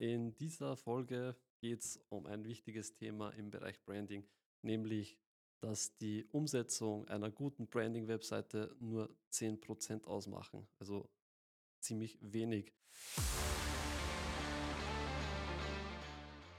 In 0.00 0.32
dieser 0.36 0.76
Folge 0.76 1.34
geht 1.58 1.80
es 1.80 2.00
um 2.08 2.26
ein 2.26 2.44
wichtiges 2.44 2.94
Thema 2.94 3.30
im 3.30 3.50
Bereich 3.50 3.84
Branding, 3.84 4.24
nämlich 4.62 5.18
dass 5.60 5.96
die 5.96 6.24
Umsetzung 6.30 7.08
einer 7.08 7.32
guten 7.32 7.66
Branding-Webseite 7.66 8.76
nur 8.78 9.10
10% 9.32 10.04
ausmachen. 10.04 10.68
Also 10.78 11.10
ziemlich 11.80 12.16
wenig. 12.20 12.72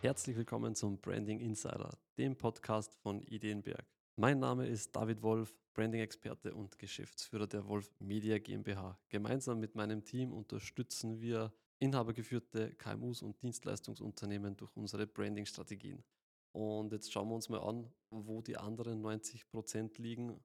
Herzlich 0.01 0.35
willkommen 0.35 0.75
zum 0.75 0.97
Branding 0.97 1.39
Insider, 1.39 1.97
dem 2.17 2.35
Podcast 2.35 2.93
von 2.95 3.21
Ideenberg. 3.21 3.85
Mein 4.17 4.39
Name 4.39 4.67
ist 4.67 4.93
David 4.93 5.21
Wolf, 5.21 5.55
Branding-Experte 5.75 6.53
und 6.53 6.77
Geschäftsführer 6.77 7.47
der 7.47 7.65
Wolf 7.69 7.89
Media 7.99 8.37
GmbH. 8.37 8.99
Gemeinsam 9.07 9.61
mit 9.61 9.75
meinem 9.75 10.03
Team 10.03 10.33
unterstützen 10.33 11.21
wir 11.21 11.53
inhabergeführte 11.79 12.75
KMUs 12.75 13.21
und 13.21 13.41
Dienstleistungsunternehmen 13.41 14.55
durch 14.57 14.75
unsere 14.75 15.07
Branding-Strategien. 15.07 16.03
Und 16.51 16.91
jetzt 16.91 17.11
schauen 17.11 17.29
wir 17.29 17.35
uns 17.35 17.49
mal 17.49 17.61
an, 17.61 17.91
wo 18.09 18.41
die 18.41 18.57
anderen 18.57 19.01
90 19.01 19.49
Prozent 19.49 19.97
liegen. 19.97 20.39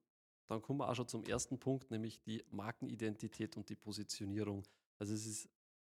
Dann 0.47 0.61
kommen 0.61 0.79
wir 0.79 0.89
auch 0.89 0.95
schon 0.95 1.07
zum 1.07 1.23
ersten 1.23 1.59
Punkt, 1.59 1.91
nämlich 1.91 2.21
die 2.21 2.43
Markenidentität 2.51 3.57
und 3.57 3.67
die 3.69 3.75
Positionierung. 3.75 4.63
Also 4.99 5.13
es 5.13 5.25
ist 5.25 5.49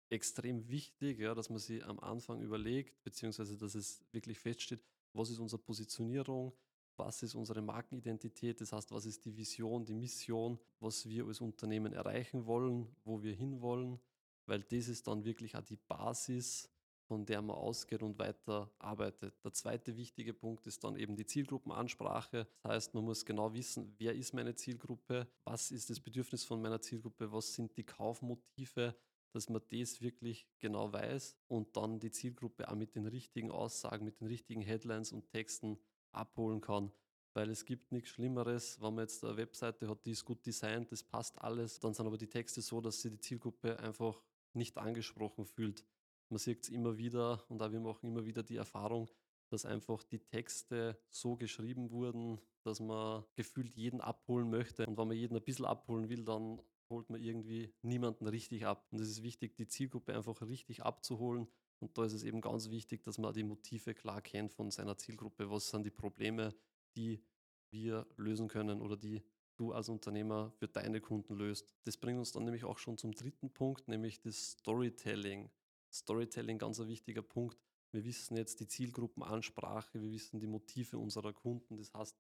extrem 0.09 0.69
wichtig, 0.69 1.19
ja, 1.19 1.35
dass 1.35 1.51
man 1.51 1.59
sich 1.59 1.85
am 1.85 1.99
Anfang 1.99 2.41
überlegt, 2.41 3.03
beziehungsweise 3.03 3.57
dass 3.57 3.75
es 3.75 4.05
wirklich 4.13 4.39
feststeht, 4.39 4.81
was 5.13 5.31
ist 5.31 5.41
unsere 5.41 5.61
Positionierung, 5.61 6.53
was 6.97 7.23
ist 7.23 7.35
unsere 7.35 7.61
Markenidentität, 7.61 8.61
das 8.61 8.73
heißt, 8.73 8.93
was 8.93 9.05
ist 9.05 9.25
die 9.25 9.37
Vision, 9.37 9.85
die 9.85 9.95
Mission, 9.95 10.59
was 10.81 11.07
wir 11.09 11.27
als 11.27 11.41
Unternehmen 11.41 11.93
erreichen 11.93 12.47
wollen, 12.47 12.87
wo 13.05 13.23
wir 13.23 13.35
hinwollen, 13.35 13.99
weil 14.47 14.63
das 14.63 14.89
ist 14.89 15.07
dann 15.07 15.25
wirklich 15.25 15.57
auch 15.57 15.63
die 15.63 15.77
Basis, 15.77 16.71
von 17.07 17.25
der 17.25 17.41
man 17.41 17.57
ausgeht 17.57 18.03
und 18.03 18.19
weiter 18.19 18.71
arbeitet. 18.79 19.35
Der 19.45 19.53
zweite 19.53 19.97
wichtige 19.97 20.35
Punkt 20.35 20.67
ist 20.67 20.83
dann 20.83 20.97
eben 20.97 21.17
die 21.17 21.27
Zielgruppenansprache. 21.27 22.49
Das 22.63 22.73
heißt, 22.73 22.95
man 22.95 23.05
muss 23.05 23.25
genau 23.25 23.53
wissen, 23.55 23.95
wer 23.99 24.15
ist 24.15 24.35
meine 24.35 24.55
Zielgruppe, 24.55 25.29
was 25.45 25.71
ist 25.71 25.89
das 25.89 26.01
Bedürfnis 26.01 26.45
von 26.45 26.61
meiner 26.61 26.81
Zielgruppe, 26.81 27.31
was 27.31 27.55
sind 27.55 27.77
die 27.77 27.85
Kaufmotive, 27.85 28.97
dass 29.33 29.49
man 29.49 29.63
das 29.71 30.01
wirklich 30.01 30.49
genau 30.59 30.93
weiß 30.93 31.37
und 31.49 31.77
dann 31.77 32.01
die 32.01 32.11
Zielgruppe 32.11 32.69
auch 32.69 32.75
mit 32.75 32.97
den 32.97 33.07
richtigen 33.07 33.51
Aussagen, 33.51 34.05
mit 34.05 34.21
den 34.21 34.29
richtigen 34.29 34.63
Headlines 34.63 35.13
und 35.13 35.29
Texten 35.29 35.79
abholen 36.13 36.61
kann. 36.61 36.91
Weil 37.35 37.51
es 37.51 37.67
gibt 37.67 37.93
nichts 37.93 38.11
Schlimmeres, 38.11 38.81
wenn 38.81 38.95
man 38.95 39.05
jetzt 39.05 39.23
eine 39.23 39.37
Webseite 39.37 39.89
hat, 39.89 40.07
die 40.07 40.13
ist 40.13 40.25
gut 40.25 40.45
designt, 40.47 40.91
das 40.91 41.03
passt 41.03 41.39
alles, 41.39 41.79
dann 41.79 41.93
sind 41.93 42.07
aber 42.07 42.17
die 42.17 42.29
Texte 42.29 42.63
so, 42.63 42.81
dass 42.81 43.03
sie 43.03 43.11
die 43.11 43.21
Zielgruppe 43.21 43.79
einfach 43.79 44.23
nicht 44.57 44.79
angesprochen 44.79 45.45
fühlt. 45.45 45.85
Man 46.29 46.39
sieht 46.39 46.65
es 46.65 46.69
immer 46.71 46.99
wieder 46.99 47.45
und 47.49 47.63
auch 47.63 47.71
wir 47.71 47.81
machen 47.81 48.09
immer 48.09 48.25
wieder 48.25 48.43
die 48.43 48.57
Erfahrung, 48.57 49.09
dass 49.49 49.65
einfach 49.65 50.03
die 50.03 50.19
Texte 50.19 50.99
so 51.09 51.37
geschrieben 51.37 51.91
wurden, 51.91 52.41
dass 52.65 52.81
man 52.81 53.25
gefühlt 53.35 53.77
jeden 53.77 54.01
abholen 54.01 54.51
möchte. 54.51 54.87
Und 54.87 54.99
wenn 54.99 55.09
man 55.09 55.17
jeden 55.17 55.37
ein 55.37 55.45
bisschen 55.45 55.67
abholen 55.67 56.09
will, 56.09 56.25
dann 56.25 56.61
holt 56.91 57.11
man 57.11 57.23
irgendwie 57.23 57.73
niemanden 57.83 58.27
richtig 58.27 58.67
ab. 58.67 58.87
Und 58.91 59.01
es 59.01 59.09
ist 59.09 59.23
wichtig, 59.23 59.55
die 59.57 59.69
Zielgruppe 59.69 60.15
einfach 60.15 60.41
richtig 60.43 60.83
abzuholen. 60.83 61.47
Und 61.79 61.97
da 61.97 62.05
ist 62.05 62.13
es 62.13 62.25
eben 62.25 62.41
ganz 62.41 62.71
wichtig, 62.71 63.05
dass 63.05 63.19
man 63.19 63.35
die 63.35 63.45
Motive 63.45 63.95
klar 63.95 64.21
kennt 64.23 64.53
von 64.53 64.71
seiner 64.71 64.97
Zielgruppe. 64.97 65.51
Was 65.51 65.69
sind 65.69 65.85
die 65.85 65.91
Probleme, 65.91 66.55
die 66.97 67.23
wir 67.71 68.07
lösen 68.17 68.49
können 68.49 68.81
oder 68.81 68.97
die 68.97 69.23
du 69.57 69.73
als 69.73 69.89
Unternehmer 69.89 70.53
für 70.59 70.69
deine 70.69 71.01
Kunden 71.01 71.35
löst. 71.35 71.67
Das 71.85 71.97
bringt 71.97 72.19
uns 72.19 72.33
dann 72.33 72.45
nämlich 72.45 72.65
auch 72.65 72.79
schon 72.79 72.99
zum 72.99 73.13
dritten 73.13 73.53
Punkt, 73.53 73.89
nämlich 73.89 74.21
das 74.21 74.53
Storytelling. 74.53 75.51
Storytelling, 75.93 76.59
ganz 76.59 76.81
ein 76.81 76.89
wichtiger 76.89 77.23
Punkt. 77.23 77.59
Wir 77.93 78.05
wissen 78.05 78.37
jetzt 78.37 78.61
die 78.61 78.69
Zielgruppenansprache, 78.69 80.01
wir 80.01 80.11
wissen 80.13 80.39
die 80.39 80.47
Motive 80.47 80.99
unserer 80.99 81.33
Kunden. 81.33 81.77
Das 81.77 81.93
heißt, 81.95 82.17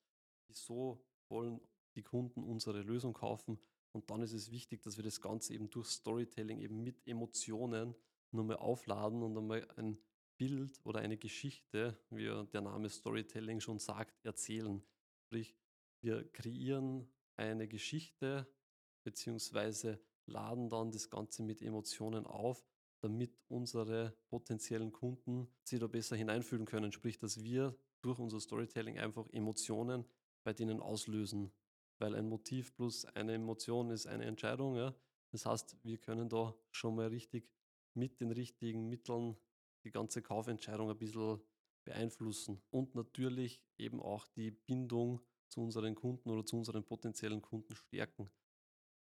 wieso 0.48 1.04
wollen 1.28 1.60
die 1.94 2.02
Kunden 2.02 2.42
unsere 2.42 2.82
Lösung 2.82 3.12
kaufen? 3.12 3.58
Und 3.92 4.10
dann 4.10 4.22
ist 4.22 4.32
es 4.32 4.50
wichtig, 4.50 4.82
dass 4.82 4.96
wir 4.96 5.04
das 5.04 5.20
Ganze 5.20 5.54
eben 5.54 5.70
durch 5.70 5.88
Storytelling 5.88 6.60
eben 6.60 6.82
mit 6.82 7.06
Emotionen 7.06 7.94
nochmal 8.30 8.56
aufladen 8.56 9.22
und 9.22 9.36
einmal 9.36 9.66
ein 9.76 9.98
Bild 10.36 10.80
oder 10.84 11.00
eine 11.00 11.16
Geschichte, 11.16 11.98
wie 12.10 12.24
der 12.52 12.60
Name 12.60 12.88
Storytelling 12.90 13.60
schon 13.60 13.78
sagt, 13.78 14.24
erzählen. 14.24 14.82
Sprich, 15.24 15.56
wir 16.02 16.30
kreieren 16.32 17.08
eine 17.36 17.68
Geschichte 17.68 18.46
beziehungsweise 19.04 20.00
laden 20.26 20.68
dann 20.68 20.90
das 20.90 21.08
Ganze 21.08 21.42
mit 21.42 21.62
Emotionen 21.62 22.26
auf, 22.26 22.66
damit 23.00 23.38
unsere 23.48 24.16
potenziellen 24.28 24.90
Kunden 24.90 25.48
sich 25.62 25.78
da 25.78 25.86
besser 25.86 26.16
hineinfühlen 26.16 26.66
können. 26.66 26.92
Sprich, 26.92 27.18
dass 27.18 27.42
wir 27.42 27.76
durch 28.02 28.18
unser 28.18 28.40
Storytelling 28.40 28.98
einfach 28.98 29.28
Emotionen 29.30 30.04
bei 30.42 30.52
denen 30.52 30.80
auslösen. 30.80 31.52
Weil 31.98 32.14
ein 32.14 32.28
Motiv 32.28 32.74
plus 32.74 33.04
eine 33.04 33.34
Emotion 33.34 33.90
ist 33.90 34.06
eine 34.06 34.24
Entscheidung. 34.24 34.76
Ja? 34.76 34.94
Das 35.30 35.46
heißt, 35.46 35.76
wir 35.82 35.98
können 35.98 36.28
da 36.28 36.54
schon 36.70 36.96
mal 36.96 37.08
richtig 37.08 37.48
mit 37.94 38.20
den 38.20 38.32
richtigen 38.32 38.88
Mitteln 38.88 39.36
die 39.84 39.90
ganze 39.90 40.20
Kaufentscheidung 40.22 40.90
ein 40.90 40.98
bisschen 40.98 41.40
beeinflussen. 41.84 42.60
Und 42.70 42.94
natürlich 42.94 43.62
eben 43.78 44.00
auch 44.00 44.26
die 44.28 44.50
Bindung 44.50 45.20
zu 45.48 45.60
unseren 45.60 45.94
Kunden 45.94 46.30
oder 46.30 46.44
zu 46.44 46.56
unseren 46.56 46.84
potenziellen 46.84 47.42
Kunden 47.42 47.74
stärken. 47.74 48.30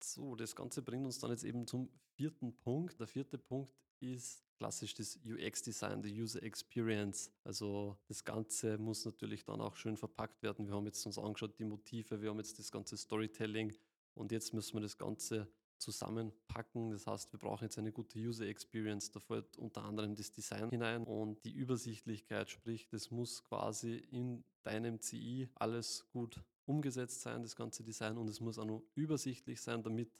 So, 0.02 0.36
das 0.36 0.56
Ganze 0.56 0.82
bringt 0.82 1.06
uns 1.06 1.20
dann 1.20 1.32
jetzt 1.32 1.44
eben 1.44 1.68
zum 1.68 1.90
vierten 2.16 2.56
Punkt. 2.58 3.00
Der 3.00 3.08
vierte 3.08 3.38
Punkt 3.38 3.74
ist 4.00 4.44
klassisch 4.56 4.94
das 4.94 5.20
UX-Design, 5.26 6.02
die 6.02 6.22
User 6.22 6.42
Experience. 6.44 7.32
Also 7.44 7.98
das 8.08 8.24
Ganze 8.24 8.78
muss 8.78 9.06
natürlich 9.06 9.44
dann 9.46 9.62
auch 9.62 9.76
schön 9.76 9.98
verpackt 9.98 10.42
werden. 10.42 10.68
Wir 10.68 10.76
haben 10.76 10.86
jetzt 10.86 11.06
uns 11.06 11.18
angeschaut, 11.18 11.58
die 11.60 11.66
Motive, 11.66 12.22
wir 12.22 12.30
haben 12.30 12.40
jetzt 12.40 12.60
das 12.60 12.72
ganze 12.72 12.98
Storytelling 12.98 13.74
und 14.16 14.32
jetzt 14.32 14.54
müssen 14.54 14.76
wir 14.76 14.82
das 14.82 14.98
Ganze 14.98 15.48
zusammenpacken. 15.79 16.91
Das 16.91 17.07
heißt, 17.07 17.31
wir 17.34 17.40
brauchen 17.40 17.63
jetzt 17.66 17.78
eine 17.78 17.91
gute 17.91 18.19
User 18.19 18.45
Experience. 18.45 19.12
Da 19.12 19.19
fällt 19.19 19.57
unter 19.57 19.84
anderem 19.84 20.16
das 20.16 20.31
Design 20.31 20.69
hinein 20.69 21.03
und 21.03 21.44
die 21.44 21.53
Übersichtlichkeit, 21.53 22.50
sprich, 22.50 22.88
das 22.90 23.12
muss 23.12 23.44
quasi 23.44 23.95
in 24.12 24.44
deinem 24.63 25.00
CI 25.00 25.50
alles 25.56 26.06
gut 26.12 26.44
umgesetzt 26.66 27.22
sein, 27.22 27.41
das 27.41 27.56
ganze 27.56 27.84
Design 27.84 28.17
und 28.17 28.29
es 28.29 28.40
muss 28.40 28.59
auch 28.59 28.66
noch 28.66 28.84
übersichtlich 28.94 29.59
sein, 29.59 29.81
damit 29.81 30.12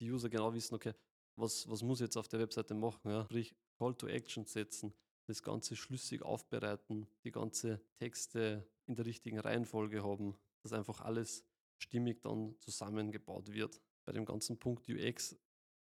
die 0.00 0.10
User 0.10 0.30
genau 0.30 0.54
wissen, 0.54 0.74
okay, 0.74 0.94
was, 1.36 1.68
was 1.68 1.82
muss 1.82 2.00
ich 2.00 2.06
jetzt 2.06 2.16
auf 2.16 2.28
der 2.28 2.40
Webseite 2.40 2.74
machen? 2.74 3.10
Ja? 3.10 3.24
Sprich, 3.24 3.54
Call 3.78 3.94
to 3.94 4.06
Action 4.06 4.46
setzen, 4.46 4.94
das 5.26 5.42
Ganze 5.42 5.76
schlüssig 5.76 6.22
aufbereiten, 6.22 7.06
die 7.24 7.30
ganze 7.30 7.80
Texte 7.96 8.66
in 8.86 8.96
der 8.96 9.04
richtigen 9.04 9.38
Reihenfolge 9.38 10.02
haben, 10.02 10.34
dass 10.62 10.72
einfach 10.72 11.02
alles 11.02 11.44
stimmig 11.76 12.22
dann 12.22 12.56
zusammengebaut 12.58 13.52
wird 13.52 13.80
bei 14.08 14.12
dem 14.12 14.24
ganzen 14.24 14.58
Punkt 14.58 14.88
UX 14.88 15.36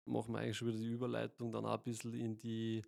machen 0.06 0.34
wir 0.34 0.40
eigentlich 0.40 0.58
schon 0.58 0.70
wieder 0.70 0.80
die 0.80 0.88
Überleitung 0.90 1.52
dann 1.52 1.64
auch 1.64 1.78
ein 1.78 1.84
bisschen 1.84 2.16
in 2.16 2.36
die 2.36 2.84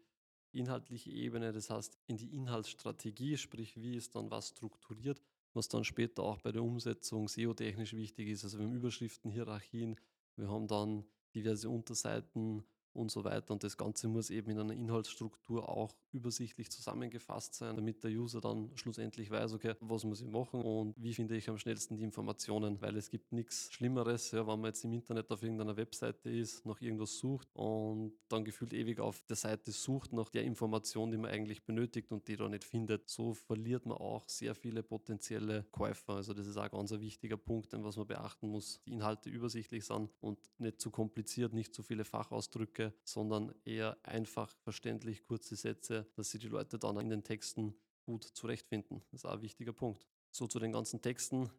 inhaltliche 0.51 1.11
Ebene, 1.11 1.51
das 1.51 1.69
heißt 1.69 1.95
in 2.07 2.17
die 2.17 2.33
Inhaltsstrategie, 2.33 3.37
sprich 3.37 3.79
wie 3.79 3.95
ist 3.95 4.15
dann 4.15 4.31
was 4.31 4.47
strukturiert, 4.47 5.21
was 5.53 5.67
dann 5.67 5.83
später 5.83 6.23
auch 6.23 6.41
bei 6.41 6.51
der 6.51 6.63
Umsetzung 6.63 7.27
SEO-technisch 7.27 7.93
wichtig 7.93 8.29
ist. 8.29 8.45
Also 8.45 8.57
wir 8.57 8.65
haben 8.65 8.73
Überschriften, 8.73 9.29
Hierarchien, 9.29 9.99
wir 10.37 10.49
haben 10.49 10.67
dann 10.67 11.05
diverse 11.35 11.69
Unterseiten, 11.69 12.63
und 12.97 13.11
so 13.11 13.23
weiter. 13.23 13.53
Und 13.53 13.63
das 13.63 13.77
Ganze 13.77 14.07
muss 14.07 14.29
eben 14.29 14.51
in 14.51 14.59
einer 14.59 14.73
Inhaltsstruktur 14.73 15.69
auch 15.69 15.93
übersichtlich 16.11 16.71
zusammengefasst 16.71 17.55
sein, 17.55 17.75
damit 17.75 18.03
der 18.03 18.11
User 18.11 18.41
dann 18.41 18.71
schlussendlich 18.75 19.29
weiß, 19.29 19.53
okay, 19.53 19.75
was 19.79 20.03
muss 20.03 20.21
ich 20.21 20.29
machen 20.29 20.61
und 20.61 20.95
wie 20.97 21.13
finde 21.13 21.37
ich 21.37 21.49
am 21.49 21.57
schnellsten 21.57 21.95
die 21.95 22.03
Informationen, 22.03 22.81
weil 22.81 22.97
es 22.97 23.09
gibt 23.09 23.31
nichts 23.31 23.71
Schlimmeres, 23.71 24.31
ja, 24.31 24.47
wenn 24.47 24.59
man 24.59 24.69
jetzt 24.69 24.83
im 24.83 24.93
Internet 24.93 25.29
auf 25.31 25.43
irgendeiner 25.43 25.77
Webseite 25.77 26.29
ist, 26.29 26.65
nach 26.65 26.81
irgendwas 26.81 27.17
sucht 27.17 27.47
und 27.53 28.13
dann 28.29 28.43
gefühlt 28.43 28.73
ewig 28.73 28.99
auf 28.99 29.21
der 29.27 29.35
Seite 29.35 29.71
sucht 29.71 30.13
nach 30.13 30.29
der 30.29 30.43
Information, 30.43 31.11
die 31.11 31.17
man 31.17 31.29
eigentlich 31.29 31.63
benötigt 31.63 32.11
und 32.11 32.27
die 32.27 32.35
da 32.35 32.49
nicht 32.49 32.63
findet. 32.63 33.07
So 33.09 33.33
verliert 33.33 33.85
man 33.85 33.97
auch 33.97 34.27
sehr 34.27 34.55
viele 34.55 34.81
potenzielle 34.81 35.65
Käufer. 35.71 36.15
Also 36.15 36.33
das 36.33 36.47
ist 36.47 36.57
auch 36.57 36.71
ganz 36.71 36.91
ein 36.91 37.01
wichtiger 37.01 37.37
Punkt, 37.37 37.73
was 37.73 37.97
man 37.97 38.07
beachten 38.07 38.49
muss. 38.49 38.81
Die 38.85 38.93
Inhalte 38.93 39.29
übersichtlich 39.29 39.85
sind 39.85 40.09
und 40.19 40.39
nicht 40.57 40.81
zu 40.81 40.89
kompliziert, 40.89 41.53
nicht 41.53 41.75
zu 41.75 41.83
viele 41.83 42.03
Fachausdrücke 42.03 42.86
sondern 43.03 43.53
eher 43.63 43.97
einfach 44.03 44.55
verständlich 44.63 45.23
kurze 45.23 45.55
Sätze, 45.55 46.07
dass 46.15 46.31
sie 46.31 46.39
die 46.39 46.47
Leute 46.47 46.77
dann 46.79 46.97
in 46.97 47.09
den 47.09 47.23
Texten 47.23 47.75
gut 48.03 48.23
zurechtfinden. 48.23 49.01
Das 49.11 49.21
ist 49.21 49.25
auch 49.25 49.33
ein 49.33 49.41
wichtiger 49.41 49.73
Punkt. 49.73 50.07
So 50.31 50.47
zu 50.47 50.59
den 50.59 50.71
ganzen 50.71 51.01
Texten. 51.01 51.49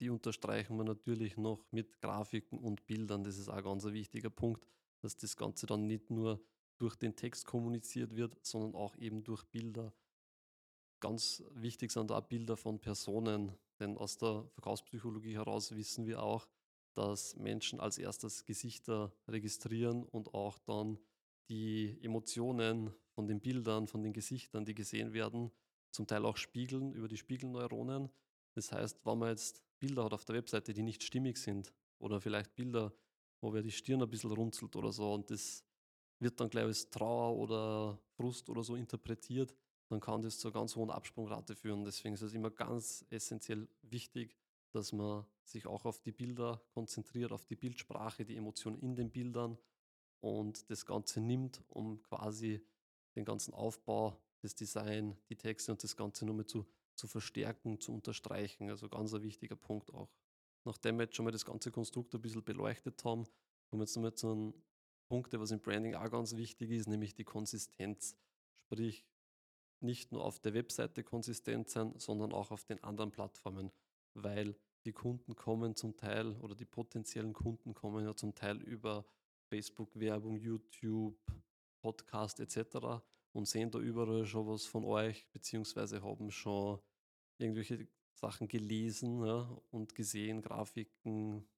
Die 0.00 0.10
unterstreichen 0.10 0.76
wir 0.76 0.84
natürlich 0.84 1.36
noch 1.36 1.64
mit 1.72 2.00
Grafiken 2.00 2.58
und 2.58 2.86
Bildern. 2.86 3.24
Das 3.24 3.36
ist 3.36 3.48
auch 3.48 3.62
ganz 3.62 3.84
ein 3.84 3.94
wichtiger 3.94 4.30
Punkt, 4.30 4.64
dass 5.00 5.16
das 5.16 5.36
Ganze 5.36 5.66
dann 5.66 5.86
nicht 5.86 6.10
nur 6.10 6.40
durch 6.78 6.94
den 6.94 7.16
Text 7.16 7.46
kommuniziert 7.46 8.14
wird, 8.14 8.38
sondern 8.44 8.74
auch 8.74 8.96
eben 8.96 9.24
durch 9.24 9.44
Bilder. 9.44 9.92
Ganz 11.00 11.42
wichtig 11.50 11.90
sind 11.90 12.12
auch 12.12 12.22
Bilder 12.22 12.56
von 12.56 12.80
Personen, 12.80 13.52
denn 13.80 13.96
aus 13.98 14.18
der 14.18 14.48
Verkaufspsychologie 14.54 15.34
heraus 15.34 15.74
wissen 15.74 16.06
wir 16.06 16.22
auch, 16.22 16.48
dass 16.98 17.36
Menschen 17.36 17.78
als 17.78 17.96
erstes 17.96 18.44
Gesichter 18.44 19.12
registrieren 19.28 20.02
und 20.02 20.34
auch 20.34 20.58
dann 20.58 20.98
die 21.48 21.96
Emotionen 22.02 22.92
von 23.14 23.28
den 23.28 23.40
Bildern, 23.40 23.86
von 23.86 24.02
den 24.02 24.12
Gesichtern, 24.12 24.64
die 24.64 24.74
gesehen 24.74 25.12
werden, 25.12 25.52
zum 25.92 26.08
Teil 26.08 26.26
auch 26.26 26.36
spiegeln 26.36 26.92
über 26.92 27.06
die 27.06 27.16
Spiegelneuronen. 27.16 28.10
Das 28.54 28.72
heißt, 28.72 29.06
wenn 29.06 29.18
man 29.18 29.30
jetzt 29.30 29.62
Bilder 29.78 30.04
hat 30.04 30.12
auf 30.12 30.24
der 30.24 30.34
Webseite, 30.34 30.72
die 30.72 30.82
nicht 30.82 31.04
stimmig 31.04 31.38
sind 31.38 31.72
oder 32.00 32.20
vielleicht 32.20 32.56
Bilder, 32.56 32.92
wo 33.40 33.52
wer 33.52 33.62
die 33.62 33.70
Stirn 33.70 34.02
ein 34.02 34.10
bisschen 34.10 34.32
runzelt 34.32 34.74
oder 34.74 34.90
so 34.90 35.14
und 35.14 35.30
das 35.30 35.64
wird 36.18 36.40
dann 36.40 36.50
gleich 36.50 36.64
als 36.64 36.90
Trauer 36.90 37.36
oder 37.36 38.02
Frust 38.16 38.50
oder 38.50 38.64
so 38.64 38.74
interpretiert, 38.74 39.54
dann 39.88 40.00
kann 40.00 40.20
das 40.20 40.40
zu 40.40 40.48
einer 40.48 40.54
ganz 40.54 40.74
hohen 40.74 40.90
Absprungrate 40.90 41.54
führen. 41.54 41.84
Deswegen 41.84 42.14
ist 42.14 42.22
es 42.22 42.34
immer 42.34 42.50
ganz 42.50 43.06
essentiell 43.08 43.68
wichtig, 43.82 44.36
dass 44.72 44.92
man 44.92 45.24
sich 45.44 45.66
auch 45.66 45.84
auf 45.84 46.00
die 46.00 46.12
Bilder 46.12 46.62
konzentriert, 46.70 47.32
auf 47.32 47.44
die 47.44 47.56
Bildsprache, 47.56 48.24
die 48.24 48.36
Emotionen 48.36 48.78
in 48.80 48.96
den 48.96 49.10
Bildern 49.10 49.58
und 50.20 50.68
das 50.70 50.84
Ganze 50.84 51.20
nimmt, 51.20 51.62
um 51.68 52.02
quasi 52.02 52.64
den 53.14 53.24
ganzen 53.24 53.54
Aufbau, 53.54 54.20
das 54.40 54.54
Design, 54.54 55.16
die 55.28 55.36
Texte 55.36 55.72
und 55.72 55.82
das 55.82 55.96
Ganze 55.96 56.26
nochmal 56.26 56.46
zu, 56.46 56.66
zu 56.94 57.06
verstärken, 57.06 57.80
zu 57.80 57.92
unterstreichen. 57.92 58.68
Also 58.70 58.88
ganz 58.88 59.12
ein 59.14 59.22
wichtiger 59.22 59.56
Punkt 59.56 59.92
auch. 59.92 60.10
Nachdem 60.64 60.98
wir 60.98 61.04
jetzt 61.04 61.16
schon 61.16 61.24
mal 61.24 61.30
das 61.30 61.44
ganze 61.44 61.70
Konstrukt 61.70 62.14
ein 62.14 62.20
bisschen 62.20 62.44
beleuchtet 62.44 63.04
haben, 63.04 63.24
kommen 63.68 63.80
wir 63.80 63.84
jetzt 63.84 63.96
nochmal 63.96 64.14
zu 64.14 64.30
einem 64.30 64.54
Punkt, 65.08 65.32
was 65.38 65.50
im 65.50 65.60
Branding 65.60 65.94
auch 65.94 66.10
ganz 66.10 66.36
wichtig 66.36 66.70
ist, 66.70 66.88
nämlich 66.88 67.14
die 67.14 67.24
Konsistenz. 67.24 68.16
Sprich, 68.56 69.06
nicht 69.80 70.12
nur 70.12 70.24
auf 70.24 70.40
der 70.40 70.54
Webseite 70.54 71.02
konsistent 71.02 71.70
sein, 71.70 71.94
sondern 71.98 72.32
auch 72.32 72.50
auf 72.50 72.64
den 72.64 72.82
anderen 72.84 73.10
Plattformen, 73.10 73.70
weil 74.22 74.56
die 74.84 74.92
Kunden 74.92 75.34
kommen 75.34 75.74
zum 75.74 75.96
Teil 75.96 76.36
oder 76.36 76.54
die 76.54 76.64
potenziellen 76.64 77.32
Kunden 77.32 77.74
kommen 77.74 78.04
ja 78.04 78.14
zum 78.14 78.34
Teil 78.34 78.60
über 78.62 79.04
Facebook-Werbung, 79.48 80.36
YouTube, 80.36 81.18
Podcast 81.80 82.40
etc. 82.40 83.02
und 83.32 83.46
sehen 83.46 83.70
da 83.70 83.78
überall 83.78 84.24
schon 84.26 84.46
was 84.46 84.66
von 84.66 84.84
euch, 84.84 85.28
beziehungsweise 85.30 86.02
haben 86.02 86.30
schon 86.30 86.80
irgendwelche 87.38 87.88
Sachen 88.14 88.48
gelesen 88.48 89.24
ja, 89.24 89.60
und 89.70 89.94
gesehen, 89.94 90.42
Grafiken, 90.42 91.48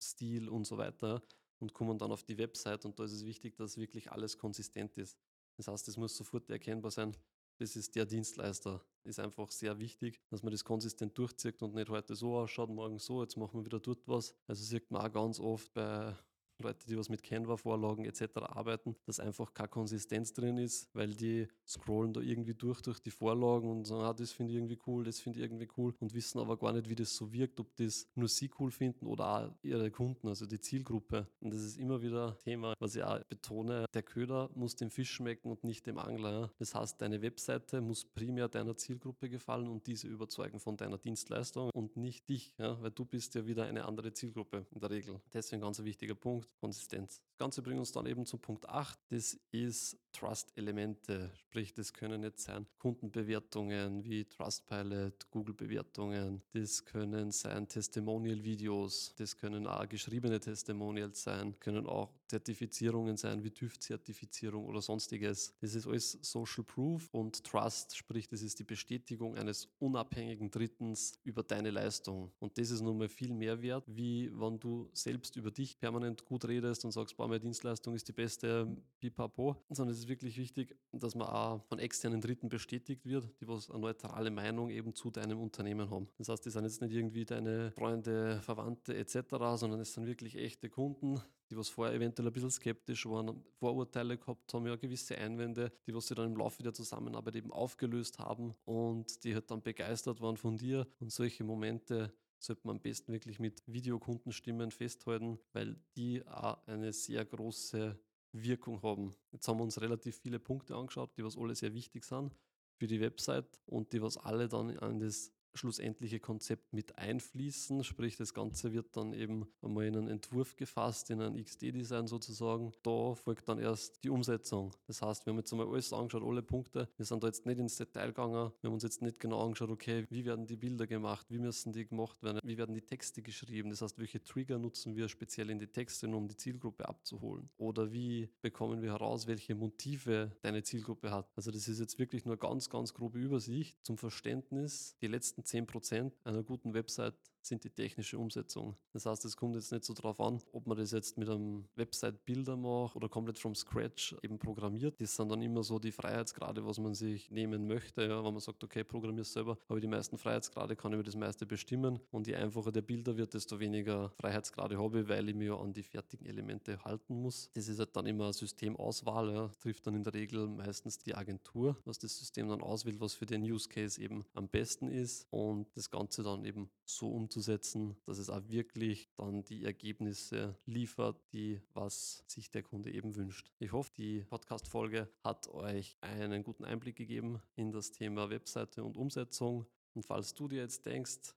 Stil 0.00 0.48
und 0.48 0.64
so 0.66 0.76
weiter 0.76 1.22
und 1.58 1.72
kommen 1.72 1.98
dann 1.98 2.12
auf 2.12 2.24
die 2.24 2.38
Website 2.38 2.84
und 2.84 2.98
da 2.98 3.04
ist 3.04 3.12
es 3.12 3.24
wichtig, 3.24 3.56
dass 3.56 3.78
wirklich 3.78 4.10
alles 4.10 4.36
konsistent 4.38 4.96
ist. 4.96 5.18
Das 5.56 5.68
heißt, 5.68 5.88
es 5.88 5.96
muss 5.96 6.16
sofort 6.16 6.50
erkennbar 6.50 6.90
sein, 6.90 7.16
das 7.58 7.76
ist 7.76 7.94
der 7.94 8.06
Dienstleister. 8.06 8.80
Ist 9.04 9.20
einfach 9.20 9.50
sehr 9.50 9.78
wichtig, 9.78 10.20
dass 10.30 10.42
man 10.42 10.50
das 10.50 10.64
konsistent 10.64 11.16
durchzieht 11.18 11.62
und 11.62 11.74
nicht 11.74 11.90
heute 11.90 12.14
so 12.14 12.38
ausschaut, 12.38 12.70
morgen 12.70 12.98
so, 12.98 13.22
jetzt 13.22 13.36
machen 13.36 13.60
wir 13.60 13.66
wieder 13.66 13.80
dort 13.80 14.06
was. 14.08 14.34
Also 14.46 14.64
sieht 14.64 14.90
man 14.90 15.02
auch 15.02 15.12
ganz 15.12 15.38
oft 15.38 15.72
bei 15.74 16.16
Leute, 16.62 16.86
die 16.86 16.96
was 16.96 17.08
mit 17.08 17.22
Canva-Vorlagen 17.22 18.04
etc. 18.04 18.36
arbeiten, 18.36 18.96
dass 19.06 19.20
einfach 19.20 19.52
keine 19.54 19.68
Konsistenz 19.68 20.32
drin 20.32 20.58
ist, 20.58 20.88
weil 20.94 21.14
die 21.14 21.48
scrollen 21.66 22.12
da 22.12 22.20
irgendwie 22.20 22.54
durch 22.54 22.80
durch 22.82 23.00
die 23.00 23.10
Vorlagen 23.10 23.70
und 23.70 23.84
sagen, 23.84 24.02
ah, 24.02 24.12
das 24.12 24.32
finde 24.32 24.52
ich 24.52 24.58
irgendwie 24.58 24.78
cool, 24.86 25.04
das 25.04 25.20
finde 25.20 25.38
ich 25.38 25.44
irgendwie 25.44 25.68
cool 25.76 25.94
und 26.00 26.14
wissen 26.14 26.38
aber 26.38 26.56
gar 26.56 26.72
nicht, 26.72 26.88
wie 26.88 26.94
das 26.94 27.14
so 27.14 27.32
wirkt, 27.32 27.60
ob 27.60 27.74
das 27.76 28.08
nur 28.14 28.28
sie 28.28 28.50
cool 28.58 28.70
finden 28.70 29.06
oder 29.06 29.26
auch 29.26 29.50
ihre 29.62 29.90
Kunden, 29.90 30.28
also 30.28 30.46
die 30.46 30.60
Zielgruppe. 30.60 31.26
Und 31.40 31.52
das 31.52 31.62
ist 31.62 31.78
immer 31.78 32.02
wieder 32.02 32.38
Thema, 32.38 32.74
was 32.78 32.94
ich 32.94 33.02
auch 33.02 33.22
betone, 33.24 33.86
der 33.92 34.02
Köder 34.02 34.50
muss 34.54 34.76
dem 34.76 34.90
Fisch 34.90 35.10
schmecken 35.10 35.50
und 35.50 35.64
nicht 35.64 35.86
dem 35.86 35.98
Angler. 35.98 36.52
Das 36.58 36.74
heißt, 36.74 37.00
deine 37.00 37.22
Webseite 37.22 37.80
muss 37.80 38.04
primär 38.04 38.48
deiner 38.48 38.76
Zielgruppe 38.76 39.28
gefallen 39.28 39.68
und 39.68 39.86
diese 39.86 40.08
überzeugen 40.08 40.60
von 40.60 40.76
deiner 40.76 40.98
Dienstleistung 40.98 41.70
und 41.74 41.96
nicht 41.96 42.28
dich, 42.28 42.54
ja? 42.58 42.80
weil 42.80 42.90
du 42.90 43.04
bist 43.04 43.34
ja 43.34 43.46
wieder 43.46 43.64
eine 43.64 43.84
andere 43.84 44.12
Zielgruppe 44.12 44.66
in 44.70 44.80
der 44.80 44.90
Regel. 44.90 45.20
Deswegen 45.32 45.62
ganz 45.62 45.78
ein 45.78 45.84
wichtiger 45.84 46.14
Punkt. 46.14 46.43
Konsistenz. 46.60 47.20
Das 47.34 47.38
Ganze 47.38 47.62
bringt 47.62 47.80
uns 47.80 47.90
dann 47.90 48.06
eben 48.06 48.26
zum 48.26 48.40
Punkt 48.40 48.68
8. 48.68 48.98
Das 49.08 49.38
ist 49.50 49.98
Trust-Elemente. 50.12 51.32
Sprich, 51.34 51.74
das 51.74 51.92
können 51.92 52.22
jetzt 52.22 52.44
sein 52.44 52.66
Kundenbewertungen 52.78 54.04
wie 54.04 54.24
Trustpilot, 54.24 55.30
Google-Bewertungen. 55.30 56.42
Das 56.52 56.84
können 56.84 57.32
sein 57.32 57.68
Testimonial-Videos. 57.68 59.14
Das 59.16 59.36
können 59.36 59.66
auch 59.66 59.88
geschriebene 59.88 60.38
Testimonials 60.38 61.24
sein. 61.24 61.58
Können 61.58 61.86
auch 61.86 62.12
Zertifizierungen 62.28 63.16
sein 63.16 63.42
wie 63.42 63.50
TÜV-Zertifizierung 63.50 64.66
oder 64.66 64.80
sonstiges. 64.80 65.54
Das 65.60 65.74
ist 65.74 65.86
alles 65.86 66.18
Social 66.22 66.64
Proof 66.64 67.08
und 67.12 67.44
Trust. 67.44 67.96
Sprich, 67.96 68.28
das 68.28 68.42
ist 68.42 68.58
die 68.60 68.64
Bestätigung 68.64 69.36
eines 69.36 69.68
unabhängigen 69.78 70.50
Drittens 70.50 71.18
über 71.24 71.42
deine 71.42 71.70
Leistung. 71.70 72.32
Und 72.38 72.58
das 72.58 72.70
ist 72.70 72.80
nun 72.80 72.98
mal 72.98 73.08
viel 73.08 73.32
mehr 73.32 73.60
wert, 73.60 73.84
wie 73.88 74.30
wenn 74.32 74.58
du 74.58 74.88
selbst 74.92 75.36
über 75.36 75.50
dich 75.50 75.78
permanent 75.78 76.24
gut 76.24 76.33
redest 76.36 76.84
und 76.84 76.92
sagst, 76.92 77.16
boah, 77.16 77.28
meine 77.28 77.40
Dienstleistung 77.40 77.94
ist 77.94 78.08
die 78.08 78.12
beste, 78.12 78.66
pipapo, 78.98 79.56
sondern 79.70 79.92
es 79.92 80.00
ist 80.00 80.08
wirklich 80.08 80.36
wichtig, 80.38 80.76
dass 80.92 81.14
man 81.14 81.28
auch 81.28 81.62
von 81.64 81.78
externen 81.78 82.20
Dritten 82.20 82.48
bestätigt 82.48 83.04
wird, 83.06 83.28
die 83.40 83.48
was 83.48 83.70
eine 83.70 83.80
neutrale 83.80 84.30
Meinung 84.30 84.70
eben 84.70 84.94
zu 84.94 85.10
deinem 85.10 85.40
Unternehmen 85.40 85.90
haben. 85.90 86.08
Das 86.18 86.28
heißt, 86.28 86.44
die 86.44 86.50
sind 86.50 86.64
jetzt 86.64 86.80
nicht 86.80 86.92
irgendwie 86.92 87.24
deine 87.24 87.72
Freunde, 87.72 88.40
Verwandte 88.42 88.96
etc., 88.96 89.16
sondern 89.56 89.80
es 89.80 89.92
sind 89.92 90.06
wirklich 90.06 90.36
echte 90.36 90.68
Kunden, 90.70 91.20
die 91.50 91.56
was 91.56 91.68
vorher 91.68 91.94
eventuell 91.94 92.28
ein 92.28 92.32
bisschen 92.32 92.50
skeptisch 92.50 93.06
waren, 93.06 93.44
Vorurteile 93.58 94.16
gehabt 94.16 94.52
haben, 94.52 94.66
ja 94.66 94.76
gewisse 94.76 95.16
Einwände, 95.16 95.72
die 95.86 95.94
was 95.94 96.06
sie 96.06 96.14
dann 96.14 96.32
im 96.32 96.36
Laufe 96.36 96.62
der 96.62 96.72
Zusammenarbeit 96.72 97.36
eben 97.36 97.52
aufgelöst 97.52 98.18
haben 98.18 98.54
und 98.64 99.22
die 99.24 99.34
halt 99.34 99.50
dann 99.50 99.62
begeistert 99.62 100.20
waren 100.20 100.36
von 100.36 100.56
dir 100.56 100.86
und 101.00 101.12
solche 101.12 101.44
Momente 101.44 102.12
sollte 102.44 102.66
man 102.66 102.76
am 102.76 102.82
besten 102.82 103.12
wirklich 103.12 103.38
mit 103.38 103.62
Videokundenstimmen 103.66 104.70
festhalten, 104.70 105.38
weil 105.52 105.76
die 105.96 106.26
auch 106.26 106.66
eine 106.66 106.92
sehr 106.92 107.24
große 107.24 107.98
Wirkung 108.32 108.82
haben. 108.82 109.14
Jetzt 109.32 109.46
haben 109.48 109.58
wir 109.58 109.64
uns 109.64 109.80
relativ 109.80 110.16
viele 110.18 110.38
Punkte 110.38 110.74
angeschaut, 110.74 111.16
die 111.16 111.24
was 111.24 111.36
alle 111.36 111.54
sehr 111.54 111.72
wichtig 111.72 112.04
sind 112.04 112.34
für 112.76 112.86
die 112.86 113.00
Website 113.00 113.60
und 113.66 113.92
die 113.92 114.02
was 114.02 114.16
alle 114.16 114.48
dann 114.48 114.76
an 114.78 114.98
das 114.98 115.32
schlussendliche 115.54 116.20
Konzept 116.20 116.72
mit 116.72 116.98
einfließen. 116.98 117.84
Sprich, 117.84 118.16
das 118.16 118.34
Ganze 118.34 118.72
wird 118.72 118.96
dann 118.96 119.12
eben 119.12 119.46
einmal 119.62 119.86
in 119.86 119.96
einen 119.96 120.08
Entwurf 120.08 120.56
gefasst, 120.56 121.10
in 121.10 121.20
ein 121.20 121.42
XD-Design 121.42 122.06
sozusagen. 122.06 122.72
Da 122.82 123.14
folgt 123.14 123.48
dann 123.48 123.58
erst 123.58 124.02
die 124.04 124.10
Umsetzung. 124.10 124.74
Das 124.86 125.02
heißt, 125.02 125.26
wir 125.26 125.32
haben 125.32 125.38
jetzt 125.38 125.52
einmal 125.52 125.68
alles 125.68 125.92
angeschaut, 125.92 126.22
alle 126.24 126.42
Punkte. 126.42 126.88
Wir 126.96 127.06
sind 127.06 127.22
da 127.22 127.28
jetzt 127.28 127.46
nicht 127.46 127.58
ins 127.58 127.76
Detail 127.76 128.08
gegangen. 128.08 128.52
Wir 128.60 128.68
haben 128.68 128.74
uns 128.74 128.82
jetzt 128.82 129.02
nicht 129.02 129.20
genau 129.20 129.44
angeschaut, 129.44 129.70
okay, 129.70 130.06
wie 130.10 130.24
werden 130.24 130.46
die 130.46 130.56
Bilder 130.56 130.86
gemacht, 130.86 131.26
wie 131.30 131.38
müssen 131.38 131.72
die 131.72 131.86
gemacht 131.86 132.22
werden, 132.22 132.40
wie 132.42 132.58
werden 132.58 132.74
die 132.74 132.82
Texte 132.82 133.22
geschrieben. 133.22 133.70
Das 133.70 133.82
heißt, 133.82 133.98
welche 133.98 134.22
Trigger 134.22 134.58
nutzen 134.58 134.96
wir 134.96 135.08
speziell 135.08 135.50
in 135.50 135.58
die 135.58 135.66
Texte, 135.66 136.08
um 136.08 136.28
die 136.28 136.36
Zielgruppe 136.36 136.88
abzuholen. 136.88 137.48
Oder 137.56 137.92
wie 137.92 138.28
bekommen 138.42 138.82
wir 138.82 138.92
heraus, 138.92 139.26
welche 139.26 139.54
Motive 139.54 140.32
deine 140.42 140.62
Zielgruppe 140.62 141.10
hat. 141.10 141.30
Also 141.36 141.50
das 141.50 141.68
ist 141.68 141.80
jetzt 141.80 141.98
wirklich 141.98 142.24
nur 142.24 142.36
ganz, 142.36 142.68
ganz 142.68 142.94
grobe 142.94 143.18
Übersicht 143.18 143.78
zum 143.84 143.96
Verständnis. 143.96 144.96
Die 145.00 145.06
letzten 145.06 145.43
10% 145.44 146.12
einer 146.24 146.42
guten 146.42 146.74
Website 146.74 147.14
sind 147.46 147.64
die 147.64 147.70
technische 147.70 148.18
Umsetzung. 148.18 148.76
Das 148.92 149.06
heißt, 149.06 149.24
es 149.24 149.36
kommt 149.36 149.54
jetzt 149.56 149.72
nicht 149.72 149.84
so 149.84 149.92
darauf 149.92 150.20
an, 150.20 150.40
ob 150.52 150.66
man 150.66 150.78
das 150.78 150.92
jetzt 150.92 151.18
mit 151.18 151.28
einem 151.28 151.64
Website-Bilder 151.76 152.56
macht 152.56 152.96
oder 152.96 153.08
komplett 153.08 153.38
from 153.38 153.54
scratch 153.54 154.16
eben 154.22 154.38
programmiert. 154.38 155.00
Das 155.00 155.16
sind 155.16 155.30
dann 155.30 155.42
immer 155.42 155.62
so 155.62 155.78
die 155.78 155.92
Freiheitsgrade, 155.92 156.64
was 156.64 156.78
man 156.78 156.94
sich 156.94 157.30
nehmen 157.30 157.66
möchte. 157.66 158.02
Ja, 158.02 158.24
wenn 158.24 158.32
man 158.32 158.40
sagt, 158.40 158.62
okay, 158.64 158.84
programmier 158.84 159.24
selber, 159.24 159.58
habe 159.68 159.78
ich 159.78 159.82
die 159.82 159.88
meisten 159.88 160.16
Freiheitsgrade, 160.16 160.76
kann 160.76 160.92
ich 160.92 160.98
mir 160.98 161.04
das 161.04 161.16
meiste 161.16 161.46
bestimmen. 161.46 162.00
Und 162.10 162.26
je 162.26 162.34
einfacher 162.36 162.72
der 162.72 162.82
Bilder 162.82 163.16
wird, 163.16 163.34
desto 163.34 163.60
weniger 163.60 164.10
Freiheitsgrade 164.10 164.78
habe 164.78 165.00
ich, 165.00 165.08
weil 165.08 165.28
ich 165.28 165.34
mir 165.34 165.58
an 165.58 165.72
die 165.72 165.82
fertigen 165.82 166.26
Elemente 166.26 166.82
halten 166.84 167.20
muss. 167.20 167.50
Das 167.54 167.68
ist 167.68 167.78
halt 167.78 167.94
dann 167.94 168.06
immer 168.06 168.32
Systemauswahl. 168.32 169.32
Ja. 169.32 169.50
Trifft 169.60 169.86
dann 169.86 169.94
in 169.94 170.04
der 170.04 170.14
Regel 170.14 170.46
meistens 170.48 170.98
die 170.98 171.14
Agentur, 171.14 171.76
was 171.84 171.98
das 171.98 172.18
System 172.18 172.48
dann 172.48 172.62
auswählt, 172.62 173.00
was 173.00 173.14
für 173.14 173.26
den 173.26 173.42
Use 173.42 173.68
Case 173.68 174.00
eben 174.00 174.24
am 174.34 174.48
besten 174.48 174.88
ist 174.88 175.26
und 175.30 175.66
das 175.76 175.90
Ganze 175.90 176.22
dann 176.22 176.44
eben 176.44 176.70
so 176.84 177.08
umzusetzen 177.08 177.33
umzusetzen, 177.34 177.96
dass 178.06 178.18
es 178.18 178.30
auch 178.30 178.48
wirklich 178.48 179.10
dann 179.16 179.42
die 179.42 179.64
Ergebnisse 179.64 180.56
liefert, 180.66 181.20
die 181.32 181.60
was 181.72 182.22
sich 182.28 182.52
der 182.52 182.62
Kunde 182.62 182.92
eben 182.92 183.16
wünscht. 183.16 183.50
Ich 183.58 183.72
hoffe, 183.72 183.90
die 183.96 184.20
Podcast-Folge 184.20 185.08
hat 185.24 185.48
euch 185.48 185.96
einen 186.00 186.44
guten 186.44 186.64
Einblick 186.64 186.94
gegeben 186.94 187.42
in 187.56 187.72
das 187.72 187.90
Thema 187.90 188.30
Webseite 188.30 188.84
und 188.84 188.96
Umsetzung. 188.96 189.66
Und 189.94 190.06
falls 190.06 190.34
du 190.34 190.46
dir 190.46 190.62
jetzt 190.62 190.86
denkst, 190.86 191.34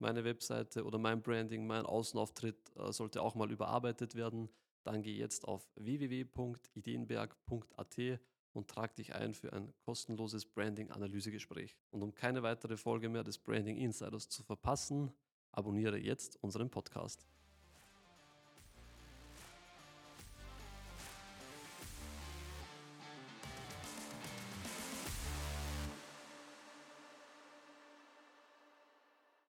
meine 0.00 0.24
Webseite 0.24 0.84
oder 0.84 0.98
mein 0.98 1.22
Branding, 1.22 1.64
mein 1.64 1.86
Außenauftritt 1.86 2.72
äh, 2.76 2.90
sollte 2.92 3.22
auch 3.22 3.36
mal 3.36 3.52
überarbeitet 3.52 4.16
werden, 4.16 4.48
dann 4.82 5.02
geh 5.02 5.16
jetzt 5.16 5.46
auf 5.46 5.70
www.ideenberg.at 5.76 8.20
und 8.52 8.68
trag 8.68 8.96
dich 8.96 9.14
ein 9.14 9.32
für 9.34 9.52
ein 9.52 9.72
kostenloses 9.84 10.44
Branding-Analysegespräch. 10.46 11.76
Und 11.90 12.02
um 12.02 12.14
keine 12.14 12.42
weitere 12.42 12.76
Folge 12.76 13.08
mehr 13.08 13.22
des 13.22 13.38
Branding 13.38 13.76
Insiders 13.76 14.28
zu 14.28 14.42
verpassen, 14.42 15.12
Abonniere 15.56 15.98
jetzt 15.98 16.36
unseren 16.42 16.70
Podcast. 16.70 17.26